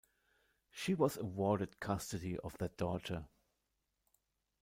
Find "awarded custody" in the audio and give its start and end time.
1.17-2.35